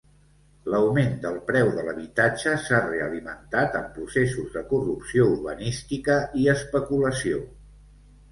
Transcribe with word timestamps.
L'augment 0.75 1.11
del 1.25 1.35
preu 1.49 1.67
de 1.73 1.83
l'habitatge 1.89 2.53
s'ha 2.63 2.79
realimentat 2.87 3.77
amb 3.81 3.93
processos 3.99 4.49
de 4.57 4.65
corrupció 4.71 5.27
urbanística 5.35 6.17
i 6.45 6.47
especulació. 6.55 7.43